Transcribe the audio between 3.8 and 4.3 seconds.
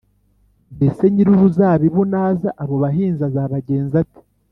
ate?”